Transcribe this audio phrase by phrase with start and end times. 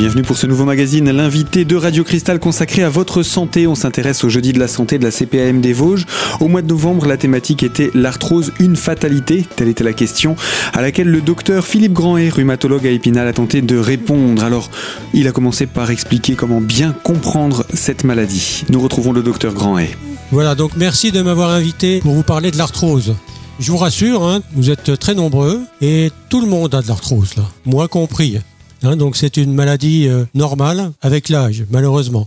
[0.00, 3.66] bienvenue pour ce nouveau magazine, l'invité de Radio Cristal consacré à votre santé.
[3.66, 6.06] On s'intéresse au jeudi de la santé de la CPAM des Vosges.
[6.40, 9.44] Au mois de novembre, la thématique était l'arthrose, une fatalité.
[9.56, 10.36] Telle était la question
[10.72, 14.42] à laquelle le docteur Philippe Grandet, rhumatologue à Épinal, a tenté de répondre.
[14.42, 14.70] Alors,
[15.12, 18.64] il a commencé par expliquer comment bien comprendre cette maladie.
[18.70, 19.90] Nous retrouvons le docteur Grandet.
[20.32, 23.16] Voilà, donc merci de m'avoir invité pour vous parler de l'arthrose.
[23.58, 27.34] Je vous rassure, hein, vous êtes très nombreux et tout le monde a de l'arthrose,
[27.66, 28.38] moi compris.
[28.82, 32.26] Hein, donc c'est une maladie euh, normale avec l'âge, malheureusement.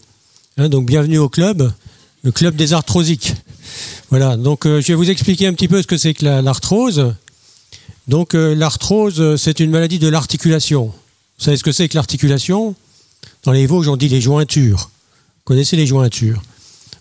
[0.58, 1.72] Hein, donc bienvenue au club,
[2.22, 3.34] le club des arthrosiques.
[4.12, 7.16] Voilà, donc euh, je vais vous expliquer un petit peu ce que c'est que l'arthrose.
[8.08, 10.94] donc euh, l'arthrose, c'est une maladie de l'articulation.
[11.40, 12.76] Vous savez ce que c'est que l'articulation?
[13.44, 14.92] Dans les Vosges, on dit les jointures.
[15.38, 16.44] Vous connaissez les jointures?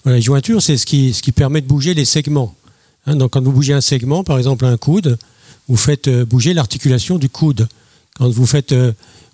[0.04, 2.54] Voilà, Les jointures, c'est ce qui, ce qui permet de bouger les segments.
[3.06, 5.18] Hein, donc quand vous bougez un segment, par exemple un coude,
[5.68, 7.68] vous faites bouger l'articulation du coude.
[8.18, 8.74] Quand vous faites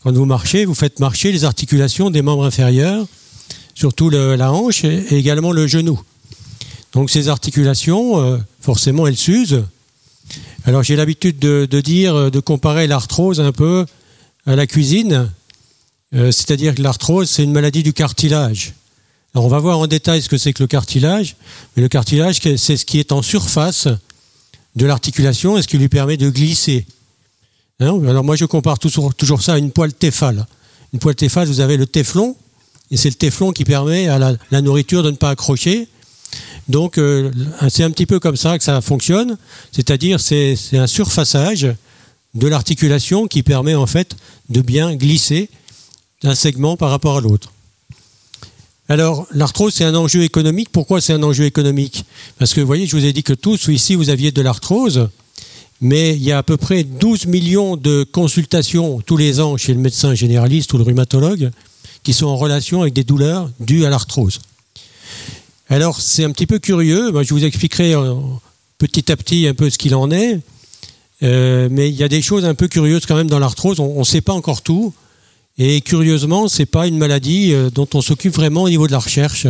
[0.02, 3.06] quand vous marchez, vous faites marcher les articulations des membres inférieurs,
[3.74, 6.00] surtout la hanche et également le genou.
[6.92, 9.64] Donc ces articulations, euh, forcément, elles s'usent.
[10.64, 13.86] Alors j'ai l'habitude de, dire, de comparer l'arthrose un peu
[14.46, 15.30] à la cuisine,
[16.14, 18.74] euh, c'est-à-dire que l'arthrose, c'est une maladie du cartilage.
[19.34, 21.36] Alors on va voir en détail ce que c'est que le cartilage,
[21.76, 23.88] mais le cartilage, c'est ce qui est en surface
[24.76, 26.86] de l'articulation et ce qui lui permet de glisser.
[27.80, 30.46] Hein, alors moi je compare toujours, ça à une poêle téfale.
[30.92, 32.34] Une poêle téfale, vous avez le téflon,
[32.90, 35.86] et c'est le téflon qui permet à la, nourriture de ne pas accrocher.
[36.68, 37.30] Donc euh,
[37.68, 39.38] c'est un petit peu comme ça que ça fonctionne,
[39.70, 41.68] c'est-à-dire c'est un surfaçage
[42.34, 44.16] de l'articulation qui permet en fait
[44.48, 45.48] de bien glisser
[46.22, 47.52] d'un segment par rapport à l'autre.
[48.88, 50.70] Alors, l'arthrose, c'est un enjeu économique.
[50.72, 52.06] Pourquoi c'est un enjeu économique?
[52.38, 55.10] Parce que, vous voyez, je vous ai dit que tous, ici, vous aviez de l'arthrose
[55.80, 59.74] mais il y a à peu près 12 millions de consultations tous les ans chez
[59.74, 61.50] le médecin généraliste ou le rhumatologue
[62.02, 64.40] qui sont en relation avec des douleurs dues à l'arthrose.
[65.68, 67.94] Alors c'est un petit peu curieux, je vous expliquerai
[68.78, 70.40] petit à petit un peu ce qu'il en est,
[71.22, 73.98] euh, mais il y a des choses un peu curieuses quand même dans l'arthrose, on
[73.98, 74.94] ne sait pas encore tout,
[75.58, 78.92] et curieusement, ce n'est pas une maladie euh, dont on s'occupe vraiment au niveau de
[78.92, 79.48] la recherche.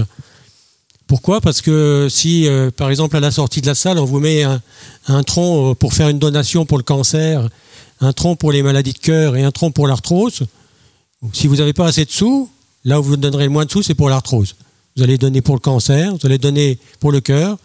[1.08, 4.20] Pourquoi Parce que si, euh, par exemple, à la sortie de la salle, on vous
[4.20, 7.48] met un, tronc euh, pour faire une donation pour le cancer,
[8.02, 10.42] un tronc pour les maladies de cœur et un tronc pour l'arthrose,
[11.32, 12.50] si vous n'avez pas assez de sous,
[12.84, 14.54] là où vous donnerez le moins de sous, c'est pour l'arthrose.
[14.96, 17.56] Vous allez donner pour le cancer, vous allez donner pour le cœur,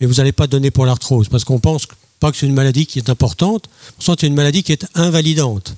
[0.00, 1.86] mais vous n'allez pas donner pour l'arthrose, parce qu'on pense
[2.18, 3.68] pas que c'est une maladie qui est importante,
[3.98, 5.74] c'est une maladie qui est invalidante.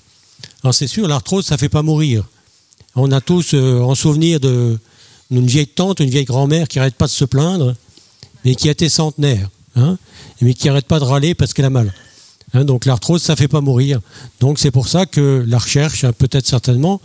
[0.62, 2.24] Alors c'est sûr, l'arthrose, ça ne fait pas mourir.
[2.94, 4.78] On a tous euh, en souvenir de,
[5.30, 7.74] une vieille tante, une vieille grand-mère qui n'arrête pas de se plaindre,
[8.44, 9.98] mais qui a été centenaire, hein,
[10.40, 11.92] mais qui n'arrête pas de râler parce qu'elle a mal.
[12.54, 14.00] Hein, donc l'arthrose, ça ne fait pas mourir.
[14.40, 17.00] Donc c'est pour ça que la recherche, hein, peut-être certainement,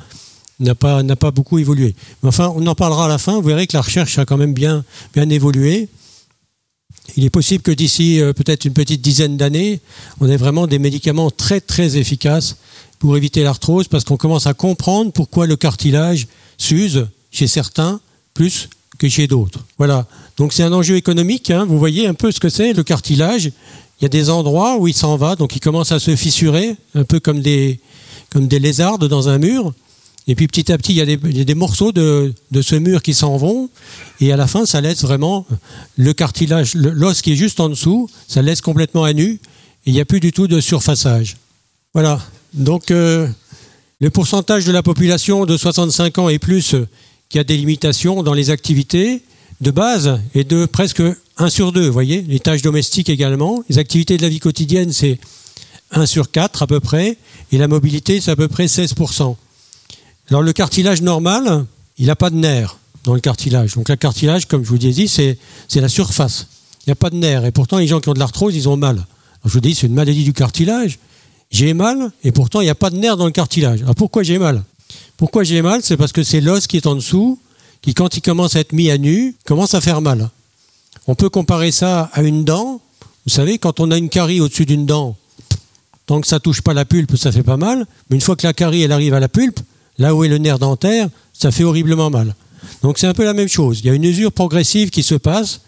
[0.59, 1.95] n'a pas, beaucoup évolué.
[2.21, 3.33] Mais enfin, on en parlera à la fin.
[3.35, 5.89] Vous verrez que la recherche a quand même bien, bien évolué.
[7.17, 9.81] Il est possible que d'ici euh, peut-être une petite dizaine d'années,
[10.21, 12.55] on ait vraiment des médicaments très très efficaces
[12.99, 17.99] pour éviter l'arthrose, parce qu'on commence à comprendre pourquoi le cartilage s'use chez certains
[18.33, 19.65] plus que chez d'autres.
[19.77, 20.07] Voilà.
[20.37, 21.51] Donc c'est un enjeu économique.
[21.51, 21.65] Hein.
[21.65, 23.45] Vous voyez un peu ce que c'est le cartilage.
[23.99, 26.75] Il y a des endroits où il s'en va, donc il commence à se fissurer,
[26.95, 27.79] un peu comme des,
[28.31, 29.73] comme des lézardes dans un mur.
[30.27, 31.01] Et puis petit à petit, il y
[31.41, 33.69] a des, morceaux de, ce mur qui s'en vont.
[34.21, 35.45] Et à la fin, ça laisse vraiment
[35.97, 39.31] le cartilage, l'os qui est juste en dessous, ça laisse complètement à nu.
[39.85, 41.35] Et il n'y a plus du tout de surfaçage.
[41.93, 42.21] Voilà.
[42.53, 43.27] Donc euh,
[43.99, 46.75] le pourcentage de la population de 65 ans et plus
[47.33, 49.23] qui a des limitations dans les activités
[49.59, 51.01] de base et de presque
[51.37, 53.63] 1 sur 2, vous voyez, les tâches domestiques également.
[53.69, 55.17] Les activités de la vie quotidienne, c'est
[55.93, 57.17] 1 sur 4 à peu près,
[57.51, 59.35] et la mobilité, c'est à peu près 16%.
[60.29, 61.65] Alors le cartilage normal,
[61.97, 63.73] il n'a pas de nerfs dans le cartilage.
[63.73, 65.39] Donc le cartilage, comme je vous ai dit, c'est
[65.73, 66.45] la surface.
[66.81, 67.45] Il n'y a pas de nerfs.
[67.45, 69.07] Et pourtant, les gens qui ont de l'arthrose, ils ont mal.
[69.43, 70.99] Je vous dis, c'est une maladie du cartilage.
[71.49, 73.81] J'ai mal, et pourtant, il n'y a pas de nerfs dans le cartilage.
[73.81, 74.63] Alors pourquoi j'ai mal?
[75.23, 77.39] Pourquoi j'ai mal C'est parce que c'est l'os qui est en dessous,
[77.81, 80.29] qui quand il commence à être mis à nu, commence à faire mal.
[81.07, 82.81] On peut comparer ça à une dent.
[83.25, 85.15] Vous savez, quand on a une carie au-dessus d'une dent,
[86.07, 87.87] tant que ça touche pas la pulpe, ça fait pas mal.
[88.09, 89.61] Mais une fois que la carie elle arrive à la pulpe,
[89.97, 92.35] là où est le nerf dentaire, ça fait horriblement mal.
[92.81, 93.79] Donc c'est un peu la même chose.
[93.79, 95.61] Il y a une usure progressive qui se passe.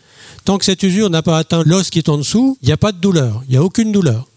[0.44, 2.78] Tant que cette usure n'a pas atteint l'os qui est en dessous, il n'y a
[2.78, 3.42] pas de douleur.
[3.48, 4.28] Il n'y a aucune douleur.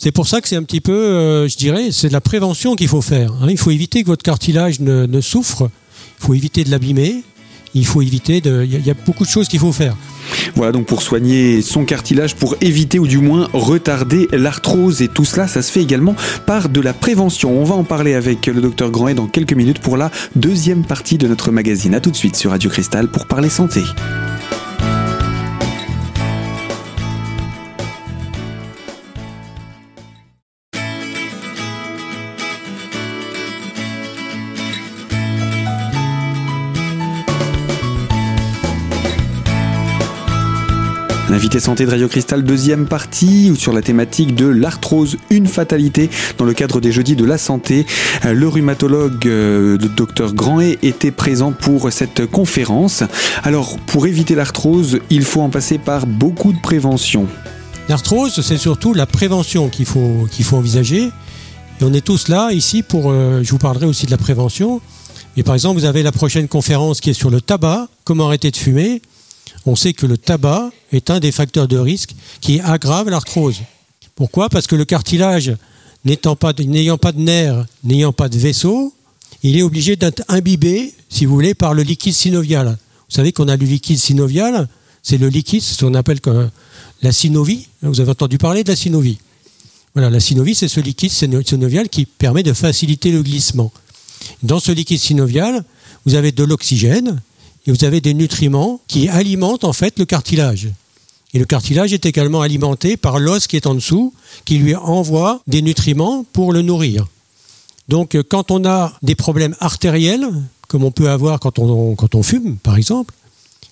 [0.00, 2.76] C'est pour ça que c'est un petit peu, euh, je dirais, c'est de la prévention
[2.76, 3.32] qu'il faut faire.
[3.42, 3.48] Hein.
[3.50, 5.70] Il faut éviter que votre cartilage ne, souffre.
[6.20, 7.24] Il faut éviter de l'abîmer.
[7.74, 8.64] Il faut éviter de.
[8.64, 9.96] Il y, a beaucoup de choses qu'il faut faire.
[10.54, 15.02] Voilà donc pour soigner son cartilage, pour éviter ou du moins retarder l'arthrose.
[15.02, 16.14] Et tout cela, ça se fait également
[16.46, 17.60] par de la prévention.
[17.60, 21.18] On va en parler avec le docteur Grandet dans quelques minutes pour la deuxième partie
[21.18, 21.94] de notre magazine.
[21.94, 23.82] A tout de suite sur Radio Cristal pour parler santé.
[41.38, 46.44] L'invité santé de Radio Cristal, deuxième partie, sur la thématique de l'arthrose, une fatalité, dans
[46.44, 47.86] le cadre des jeudis de la santé.
[48.24, 53.04] Le rhumatologue, euh, le docteur Grandet, était présent pour cette conférence.
[53.44, 57.28] Alors, pour éviter l'arthrose, il faut en passer par beaucoup de prévention.
[57.88, 61.04] L'arthrose, c'est surtout la prévention qu'il faut, qu'il faut envisager.
[61.04, 63.12] Et on est tous là, ici, pour.
[63.12, 64.80] Euh, je vous parlerai aussi de la prévention.
[65.36, 68.50] Et par exemple, vous avez la prochaine conférence qui est sur le tabac, comment arrêter
[68.50, 69.02] de fumer
[69.66, 73.60] on sait que le tabac est un des facteurs de risque qui aggrave l'arthrose.
[74.14, 74.48] Pourquoi?
[74.48, 75.54] Parce que le cartilage,
[76.04, 78.94] n'ayant pas, de, nerfs, n'ayant pas de vaisseau,
[79.42, 82.78] il est obligé d'être imbibé, si vous voulez, par le liquide synovial.
[83.08, 84.68] Vous savez qu'on a le liquide synovial,
[85.02, 86.20] c'est le liquide, ce qu'on appelle
[87.02, 87.68] la synovie.
[87.82, 89.18] Vous avez entendu parler de la synovie.
[89.94, 93.72] Voilà, la synovie, c'est ce liquide synovial qui permet de faciliter le glissement.
[94.42, 95.64] Dans ce liquide synovial,
[96.04, 97.20] vous avez de l'oxygène,
[97.66, 100.68] et vous avez des nutriments qui alimentent en fait le cartilage.
[101.34, 104.14] Et le cartilage est également alimenté par l'os qui est en dessous,
[104.44, 107.06] qui lui envoie des nutriments pour le nourrir.
[107.88, 110.28] Donc euh, quand on a des problèmes artériels,
[110.68, 113.14] comme on peut avoir quand on, fume par exemple,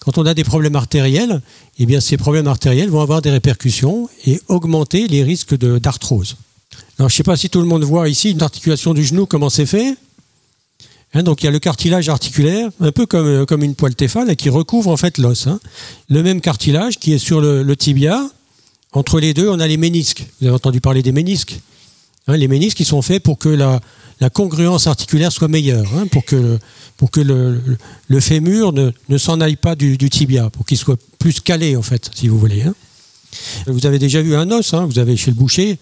[0.01, 1.43] quand on a des problèmes artériels,
[1.79, 6.37] eh ces problèmes artériels vont avoir des répercussions et augmenter les risques d'arthrose.
[6.99, 9.27] Alors je ne sais pas si tout le monde voit ici une articulation du genou,
[9.27, 9.97] comment c'est fait.
[11.15, 13.95] Hein, donc il y a le cartilage articulaire, un peu comme, euh, comme une poêle
[13.95, 15.47] téphale, qui recouvre en fait l'os.
[15.47, 15.61] Hein.
[16.09, 18.29] Le même cartilage qui est sur le, tibia.
[18.93, 20.27] Entre les deux, on a les ménisques.
[20.41, 21.61] Vous avez entendu parler des ménisques.
[22.29, 23.81] Hein, les ménisques qui sont faits pour que la,
[24.31, 26.59] congruence articulaire soit meilleure, pour que, le,
[26.97, 31.41] pour que le, fémur ne, ne s'en aille pas du, tibia, pour qu'il soit plus
[31.41, 32.65] calé en fait, si vous voulez.
[33.67, 35.79] Vous avez déjà vu un os, vous avez chez le boucher,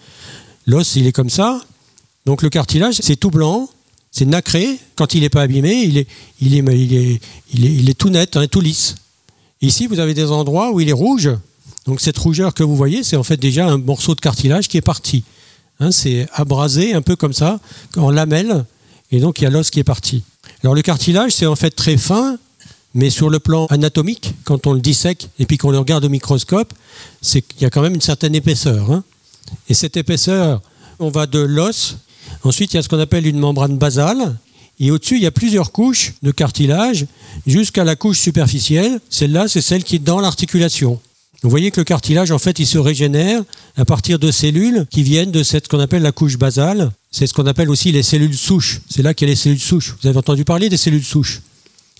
[0.67, 1.61] l'os il est comme ça.
[2.25, 3.69] Donc le cartilage c'est tout blanc,
[4.15, 4.79] c'est nacré.
[4.95, 6.07] Quand il n'est pas abîmé, il est,
[6.41, 7.19] il est,
[7.53, 8.95] il est, tout net, hein, tout lisse.
[9.61, 11.29] Ici, vous avez des endroits où il est rouge.
[11.85, 14.77] Donc cette rougeur que vous voyez, c'est en fait déjà un morceau de cartilage qui
[14.77, 15.25] est parti.
[15.81, 17.59] Hein, c'est abrasé un peu comme ça,
[17.97, 18.63] en lamelle,
[19.11, 20.23] et donc il y a l'os qui est parti.
[20.63, 22.37] Alors le cartilage, c'est en fait très fin,
[22.93, 26.09] mais sur le plan anatomique, quand on le dissèque et puis qu'on le regarde au
[26.09, 26.73] microscope,
[27.21, 28.89] c'est qu'il y a quand même une certaine épaisseur.
[28.91, 29.03] Hein.
[29.67, 30.61] Et cette épaisseur,
[30.99, 31.97] on va de l'os
[32.43, 34.35] Ensuite, il y a ce qu'on appelle une membrane basale.
[34.79, 37.05] Et au-dessus, il y a plusieurs couches de cartilage
[37.47, 38.99] jusqu'à la couche superficielle.
[39.09, 40.99] Celle-là, c'est celle qui est dans l'articulation.
[41.43, 43.43] Vous voyez que le cartilage, en fait, il se régénère
[43.77, 46.91] à partir de cellules qui viennent de cette qu'on appelle la couche basale.
[47.11, 48.81] C'est ce qu'on appelle aussi les cellules souches.
[48.89, 49.95] C'est là qu'il y a les cellules souches.
[50.01, 51.41] Vous avez entendu parler des cellules souches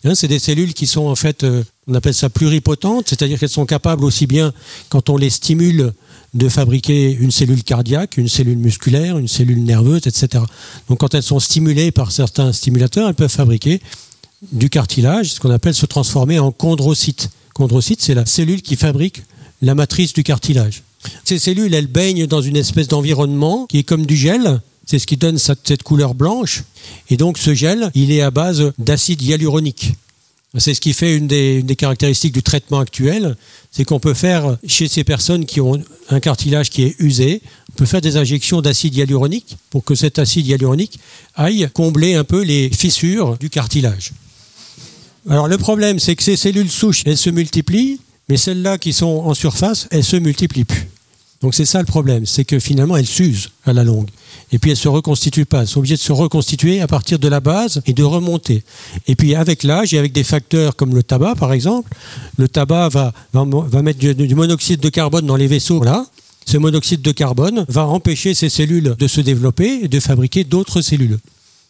[0.04, 3.50] hein, C'est des cellules qui sont en fait, euh, on appelle ça pluripotentes, c'est-à-dire qu'elles
[3.50, 4.51] sont capables aussi bien,
[4.89, 5.94] quand on les stimule
[6.35, 10.43] de fabriquer une cellule cardiaque, une cellule musculaire, une cellule nerveuse, etc.
[10.89, 13.81] Donc quand elles sont stimulées par certains stimulateurs, elles peuvent fabriquer
[14.51, 17.29] du cartilage, ce qu'on appelle se transformer en chondrocyte.
[17.53, 19.23] Chondrocyte, c'est la cellule qui fabrique
[19.61, 20.83] la matrice du cartilage.
[21.24, 24.60] Ces cellules, elles baignent dans une espèce d'environnement qui est comme du gel.
[24.86, 26.63] C'est ce qui donne cette couleur blanche.
[27.10, 29.93] Et donc ce gel, il est à base d'acide hyaluronique.
[30.57, 33.35] C'est ce qui fait une des, caractéristiques du traitement actuel,
[33.71, 37.75] c'est qu'on peut faire, chez ces personnes qui ont un cartilage qui est usé, on
[37.75, 41.00] peut faire des injections d'acide hyaluronique pour que cet acide hyaluronique
[41.35, 44.12] aille combler un peu les fissures du cartilage.
[45.29, 49.24] Alors le problème, c'est que ces cellules souches, elles se multiplient, mais celles-là qui sont
[49.25, 50.88] en surface, elles se multiplient plus.
[51.42, 54.10] Donc c'est ça le problème, c'est que finalement elles s'usent à la longue.
[54.51, 55.62] Et puis elles ne se reconstituent pas.
[55.62, 58.63] Elles sont obligées de se reconstituer à partir de la base et de remonter.
[59.08, 61.92] Et puis avec l'âge et avec des facteurs comme le tabac par exemple,
[62.38, 66.06] le tabac va, va, mettre du, monoxyde de carbone dans les vaisseaux là.
[66.46, 70.82] Ce monoxyde de carbone va empêcher ces cellules de se développer et de fabriquer d'autres
[70.82, 71.18] cellules.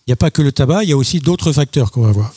[0.08, 2.12] Il n'y a pas que le tabac, il y a aussi d'autres facteurs qu'on va
[2.12, 2.34] voir.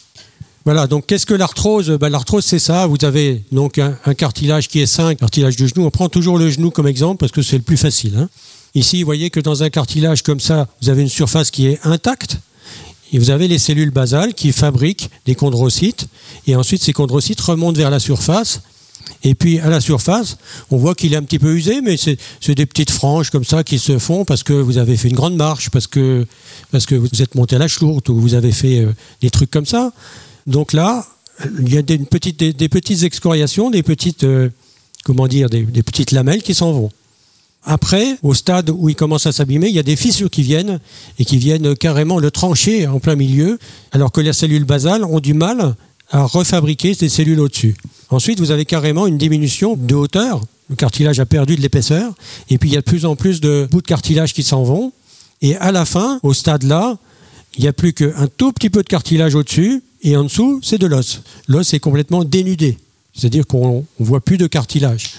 [0.69, 1.89] Voilà, donc qu'est-ce que l'arthrose?
[1.99, 2.87] Ben, L'arthrose, c'est ça.
[2.87, 5.87] Vous avez donc un, cartilage qui est sain, cartilage du genou.
[5.87, 8.19] On prend toujours le genou comme exemple parce que c'est le plus facile.
[8.19, 8.29] Hein.
[8.75, 11.81] Ici, vous voyez que dans un cartilage comme ça, vous avez une surface qui est
[11.85, 12.37] intacte.
[13.15, 16.07] Et vous avez les cellules basales qui fabriquent des chondrocytes.
[16.47, 18.61] Et ensuite, ces chondrocytes remontent vers la surface.
[19.25, 20.37] Et puis à la surface,
[20.71, 22.19] on voit qu'il est un petit peu usé, mais c'est
[22.55, 25.35] des petites franges comme ça qui se font parce que vous avez fait une grande
[25.35, 26.27] marche, parce que,
[26.71, 29.51] parce que vous êtes monté à la chlourte ou vous avez fait euh, des trucs
[29.51, 29.93] comme ça.
[30.49, 31.07] Donc là,
[31.61, 34.49] il y a des petites, excoriations, des petites, euh,
[35.05, 36.91] comment dire, des, petites lamelles qui s'en vont.
[37.65, 40.81] Après, au stade où il commence à s'abîmer, il y a des fissures qui viennent
[41.19, 43.59] et qui viennent carrément le trancher en plein milieu,
[43.93, 45.75] alors que les cellules basales ont du mal
[46.11, 47.77] à refabriquer ces cellules au-dessus.
[48.09, 50.41] Ensuite, vous avez carrément une diminution de hauteur.
[50.71, 52.15] Le cartilage a perdu de l'épaisseur,
[52.49, 54.63] et puis il y a de plus en plus de bouts de cartilage qui s'en
[54.63, 54.93] vont.
[55.43, 56.97] Et à la fin, au stade là,
[57.59, 60.79] il n'y a plus qu'un tout petit peu de cartilage au-dessus, et en dessous, c'est
[60.79, 61.23] de l'os.
[61.49, 62.79] L'os est complètement dénudé,
[63.15, 65.15] c'est-à-dire qu'on ne voit plus de cartilage.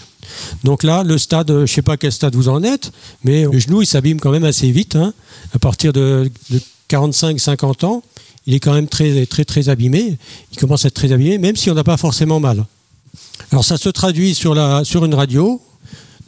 [0.63, 2.91] Donc là, le stade, je ne sais pas quel stade vous en êtes,
[3.23, 4.95] mais le genou, il s'abîme quand même assez vite.
[4.95, 5.13] Hein.
[5.53, 6.29] À partir de,
[6.89, 8.03] 45-50 ans,
[8.47, 10.17] il est quand même très, très, très abîmé.
[10.51, 12.65] Il commence à être très abîmé, même si on n'a pas forcément mal.
[13.51, 15.61] Alors ça se traduit sur, la, sur une radio.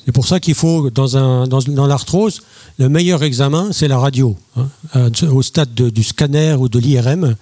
[0.05, 2.41] C'est pour ça qu'il faut, dans, un, dans, l'arthrose,
[2.79, 4.35] le meilleur examen, c'est la radio.
[4.57, 5.09] Hein.
[5.31, 7.35] Au stade du scanner ou de l'IRM,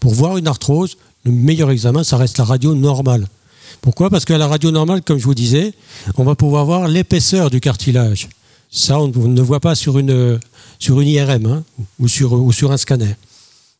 [0.00, 3.28] pour voir une arthrose, le meilleur examen, ça reste la radio normale.
[3.80, 4.10] Pourquoi?
[4.10, 5.74] Parce qu'à la radio normale, comme je vous disais,
[6.16, 8.28] on va pouvoir voir l'épaisseur du cartilage.
[8.70, 10.40] Ça, on ne voit pas sur une,
[10.78, 11.64] sur IRM hein,
[11.98, 13.16] ou, sur, ou sur un scanner.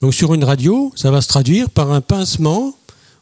[0.01, 2.75] Donc sur une radio, ça va se traduire par un pincement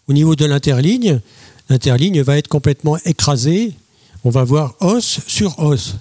[0.08, 1.20] au niveau de l'interligne.
[1.68, 3.74] L'interligne va être complètement écrasée.
[4.24, 5.94] On va voir os sur os.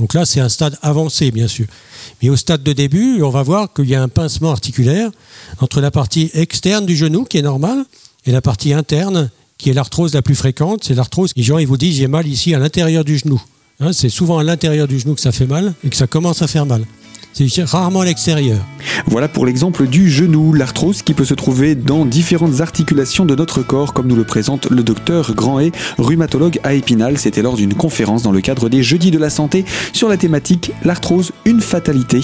[0.00, 1.66] Donc là, c'est un stade avancé, bien sûr.
[2.22, 5.10] Mais au stade de début, on va voir qu'il y a un pincement articulaire
[5.60, 7.84] entre la partie externe du genou, qui est normale,
[8.24, 10.84] et la partie interne, qui est l'arthrose la plus fréquente.
[10.84, 11.32] C'est l'arthrose.
[11.36, 13.40] Les gens, ils vous disent, j'ai mal ici à l'intérieur du genou.
[13.78, 16.40] Hein, c'est souvent à l'intérieur du genou que ça fait mal et que ça commence
[16.40, 16.84] à faire mal.
[17.32, 18.58] C'est rarement à l'extérieur.
[19.06, 23.62] Voilà pour l'exemple du genou, l'arthrose qui peut se trouver dans différentes articulations de notre
[23.62, 27.18] corps, comme nous le présente le docteur Grandet, rhumatologue à Épinal.
[27.18, 30.72] C'était lors d'une conférence dans le cadre des Jeudis de la Santé sur la thématique
[30.84, 32.20] L'arthrose, une fatalité.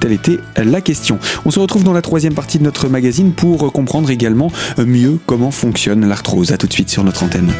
[0.00, 1.18] Telle était la question.
[1.44, 5.50] On se retrouve dans la troisième partie de notre magazine pour comprendre également mieux comment
[5.50, 6.52] fonctionne l'arthrose.
[6.52, 7.52] A tout de suite sur notre antenne.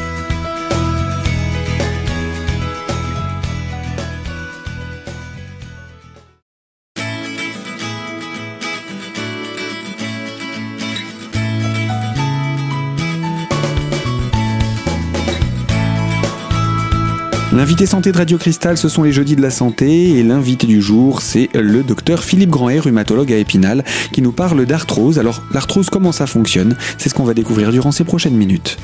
[17.52, 20.80] L'invité santé de Radio Cristal, ce sont les jeudis de la santé et l'invité du
[20.80, 25.18] jour, c'est le docteur Philippe Grandet, rhumatologue à Épinal, qui nous parle d'arthrose.
[25.18, 26.76] Alors l'arthrose, comment ça fonctionne?
[26.96, 28.78] C'est ce qu'on va découvrir durant ces prochaines minutes.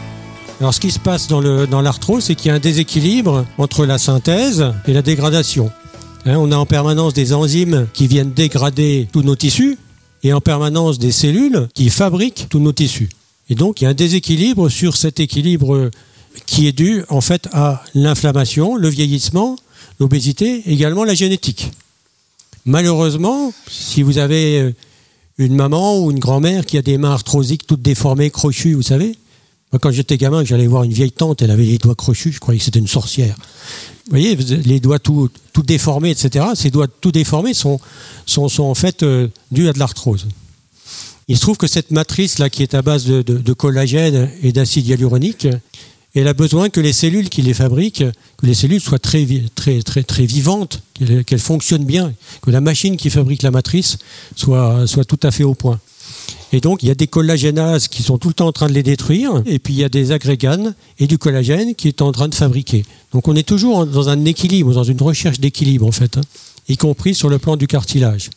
[0.59, 3.99] Alors ce qui se passe dans l'arthrose, c'est qu'il y a un déséquilibre entre la
[3.99, 5.71] synthèse et la dégradation.
[6.25, 9.79] Hein, on a en permanence des enzymes qui viennent dégrader tous nos tissus
[10.25, 13.11] et en permanence des cellules qui fabriquent tous nos tissus.
[13.49, 15.89] Et donc il y a un déséquilibre sur cet équilibre
[16.45, 19.57] qui est dû en fait à l'inflammation, le vieillissement,
[19.99, 21.71] l'obésité, également la génétique.
[22.65, 24.75] Malheureusement, si vous avez euh,
[25.39, 29.17] une maman ou une grand-mère qui a des mains arthrosiques toutes déformées, crochues, vous savez,
[29.81, 32.59] quand j'étais gamin, j'allais voir une vieille tante, elle avait les doigts crochus, je croyais
[32.59, 33.37] que c'était une sorcière.
[34.07, 36.47] Vous voyez, les doigts tout, tout déformés, etc.
[36.55, 37.81] Ces doigts tout déformés sont,
[38.25, 40.27] sont, sont en fait euh, dus à de l'arthrose.
[41.29, 45.49] Il se trouve que cette matrice-là, qui est à base de collagène et d'acide hyaluronique,
[46.21, 48.05] elle a besoin que les cellules qui les fabriquent,
[48.39, 50.83] que les cellules soient très, vivantes,
[51.27, 53.99] qu'elles fonctionnent bien, que la machine qui fabrique la matrice
[54.35, 55.79] soit, tout à fait au point.
[56.53, 58.73] Et donc, il y a des collagénases qui sont tout le temps en train de
[58.73, 62.13] les détruire, et puis il y a des agréganes et du collagène qui est en
[62.13, 62.85] train de fabriquer.
[63.13, 66.23] Donc, on est toujours dans un équilibre, dans une recherche d'équilibre, en fait, hein,
[66.69, 68.31] y compris sur le plan du cartilage.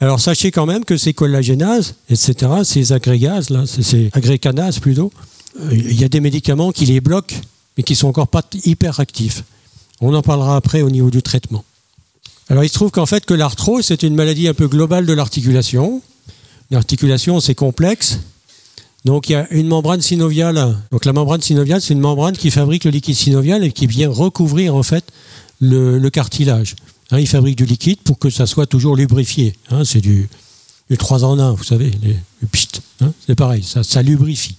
[0.00, 5.12] Alors, sachez quand même que ces collagénases, etc., ces agrégases, ces agréganases plutôt,
[5.70, 7.36] il y a des médicaments qui les bloquent,
[7.76, 9.44] mais qui sont encore pas hyper actifs.
[10.00, 11.64] On en parlera après au niveau du traitement.
[12.48, 15.12] Alors il se trouve qu'en fait que l'arthrose, c'est une maladie un peu globale de
[15.12, 16.02] l'articulation.
[16.70, 18.20] L'articulation, c'est complexe.
[19.04, 20.76] Donc il y a une membrane synoviale.
[20.90, 24.10] Donc la membrane synoviale, c'est une membrane qui fabrique le liquide synovial et qui vient
[24.10, 25.04] recouvrir en fait
[25.60, 26.76] le, cartilage.
[27.10, 29.54] Hein, il fabrique du liquide pour que ça soit toujours lubrifié.
[29.70, 30.28] Hein, c'est du,
[30.98, 32.16] 3 en 1, vous savez, les,
[33.00, 34.56] hein, c'est pareil, ça lubrifie.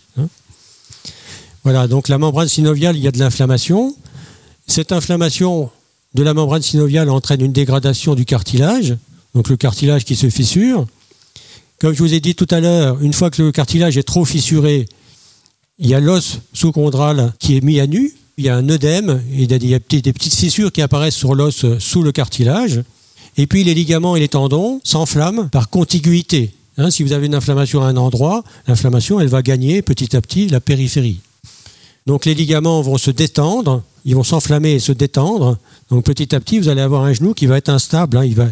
[1.66, 3.96] Voilà, donc la membrane synoviale, il y a de l'inflammation.
[4.68, 5.72] Cette inflammation
[6.14, 8.96] de la membrane synoviale entraîne une dégradation du cartilage,
[9.34, 10.86] donc le cartilage qui se fissure.
[11.82, 14.26] Comme je vous ai dit tout à l'heure, une fois que le cartilage est trop
[14.26, 14.86] fissuré,
[15.80, 19.24] il y a l'os sous-chondral qui est mis à nu, il y a un œdème,
[19.34, 22.84] il y a des petites fissures qui apparaissent sur l'os sous le cartilage,
[23.38, 26.52] et puis les ligaments et les tendons s'enflamment par contiguïté.
[26.78, 30.22] Hein, si vous avez une inflammation à un endroit, l'inflammation, elle va gagner petit à
[30.22, 31.22] petit la périphérie.
[32.06, 35.58] Donc les ligaments vont se détendre, ils vont s'enflammer et se détendre.
[35.90, 38.52] Donc petit à petit, vous allez avoir un genou qui va être instable, hein,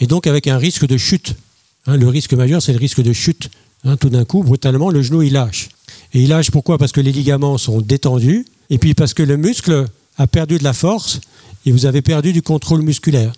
[0.00, 1.34] et donc avec un risque de chute.
[1.86, 3.50] Hein, le risque majeur, c'est le risque de chute.
[3.84, 5.70] Hein, tout d'un coup, brutalement, le genou, il lâche.
[6.14, 6.78] Et il lâche pourquoi?
[6.78, 10.64] Parce que les ligaments sont détendus, et puis parce que le muscle a perdu de
[10.64, 11.20] la force,
[11.66, 13.32] et vous avez perdu du contrôle musculaire.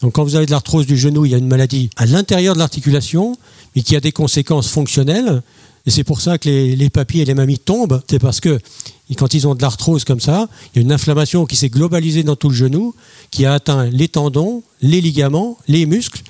[0.00, 2.54] Donc quand vous avez de l'arthrose du genou, il y a une maladie à l'intérieur
[2.54, 3.36] de l'articulation,
[3.76, 5.42] mais qui a des conséquences fonctionnelles.
[5.86, 8.02] Et c'est pour ça que les, les et les mamies tombent.
[8.08, 8.58] C'est parce que
[9.16, 12.22] quand ils ont de l'arthrose comme ça, il y a une inflammation qui s'est globalisée
[12.22, 12.94] dans tout le genou,
[13.30, 16.22] qui a atteint les tendons, les ligaments, les muscles.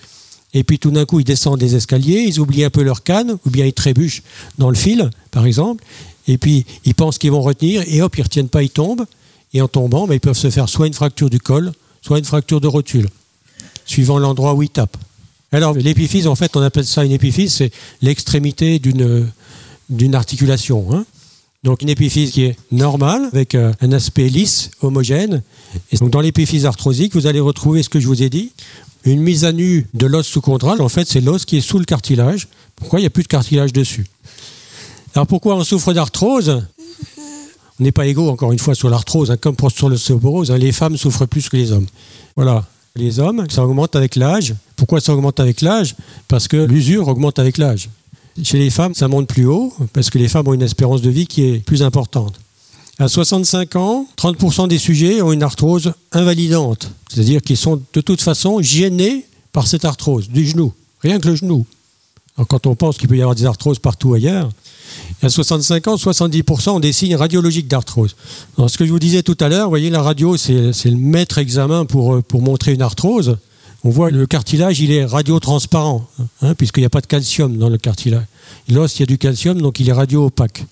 [0.55, 3.39] Et puis tout d'un coup, ils descendent des escaliers, ils oublient un peu leur canne,
[3.45, 4.23] ou bien ils trébuchent
[4.59, 5.85] dans le fil, par exemple.
[6.27, 9.07] Et puis ils pensent qu'ils vont retenir, et hop, ils ne retiennent pas, ils tombent.
[9.53, 12.25] Et en tombant, ben, ils peuvent se faire soit une fracture du col, soit une
[12.25, 13.09] fracture de rotule,
[13.87, 14.97] suivant l'endroit où ils tapent.
[15.53, 17.71] Alors l'épiphyse, en fait, on appelle ça une épiphyse, c'est
[18.03, 19.31] l'extrémité d'une
[19.91, 20.87] d'une articulation.
[20.93, 21.05] Hein.
[21.65, 25.43] Donc une épiphyse qui est normale, avec euh, un aspect lisse, homogène.
[25.99, 28.53] Donc dans l'épiphyse arthrosique, vous allez retrouver ce que je vous ai dit.
[29.05, 31.85] Une mise à nu de l'os sous-contrale, en fait, c'est l'os qui est sous le
[31.85, 32.49] cartilage.
[32.77, 33.01] Pourquoi?
[33.01, 34.07] Il n'y a plus de cartilage dessus
[35.15, 36.63] Alors pourquoi on souffre d'arthrose?
[37.81, 40.51] On n'est pas égaux, encore une fois, sur l'arthrose, hein, comme sur l'ostéoporose.
[40.51, 41.87] Hein, les femmes souffrent plus que les hommes.
[42.37, 42.67] Voilà.
[42.97, 44.55] Les hommes, ça augmente avec l'âge.
[44.77, 45.97] Pourquoi ça augmente avec l'âge?
[46.29, 47.89] Parce que l'usure augmente avec l'âge.
[48.43, 51.11] Chez les femmes, ça monte plus haut parce que les femmes ont une espérance de
[51.11, 52.35] vie qui est plus importante.
[52.99, 58.23] À 65 ans, 30% des sujets ont une arthrose invalidante, c'est-à-dire qu'ils sont de toute
[58.23, 61.67] façon gênés par cette arthrose du genou, rien que le genou.
[62.49, 64.51] quand on pense qu'il peut y avoir des arthroses partout ailleurs,
[65.23, 68.15] à 65 ans, 70% ont des signes radiologiques d'arthrose.
[68.67, 71.39] Ce que je vous disais tout à l'heure, vous voyez, la radio, c'est le maître
[71.39, 73.39] examen pour, pour montrer une arthrose
[73.85, 76.09] on voit le cartilage, il est radiotransparent,
[76.43, 78.25] hein, puisqu'il n'y a pas de calcium dans le cartilage.
[78.69, 80.65] L'os, il y a du calcium, donc il est radio-opaque.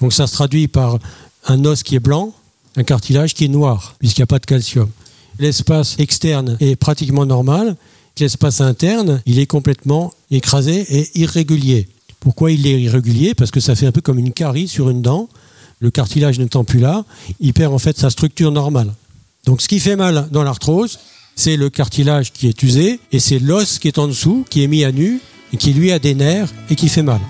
[0.00, 0.98] Donc ça se traduit par
[1.46, 2.34] un os qui est blanc,
[2.76, 4.90] un cartilage qui est noir, puisqu'il n'y a pas de calcium.
[5.38, 7.76] L'espace externe est pratiquement normal.
[8.18, 11.88] L'espace interne, il est complètement écrasé et irrégulier.
[12.18, 13.34] Pourquoi il est irrégulier?
[13.34, 15.28] Parce que ça fait un peu comme une carie sur une dent.
[15.78, 17.04] Le cartilage n'étant plus là,
[17.38, 18.92] il perd en fait sa structure normale.
[19.46, 20.98] Donc ce qui fait mal dans l'arthrose,
[21.40, 24.66] c'est le cartilage qui est usé et c'est l'os qui est en dessous, qui est
[24.66, 25.20] mis à nu
[25.56, 27.20] qui lui a des nerfs et qui fait mal.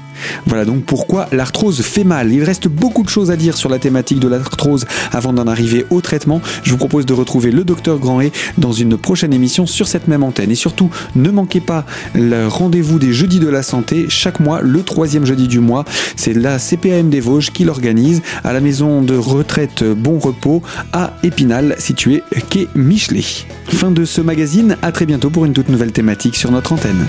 [0.47, 2.33] Voilà donc pourquoi l'arthrose fait mal.
[2.33, 5.87] Il reste beaucoup de choses à dire sur la thématique de l'arthrose avant d'en arriver
[5.91, 6.41] au traitement.
[6.63, 10.23] Je vous propose de retrouver le docteur Grandet dans une prochaine émission sur cette même
[10.23, 10.51] antenne.
[10.51, 14.83] Et surtout, ne manquez pas le rendez-vous des jeudis de la santé chaque mois, le
[14.83, 15.85] troisième jeudi du mois.
[16.17, 21.15] C'est la CPAM des Vosges qui l'organise à la maison de retraite Bon Repos à
[21.23, 23.25] Épinal, située quai Michelet.
[23.67, 27.07] Fin de ce magazine, à très bientôt pour une toute nouvelle thématique sur notre antenne.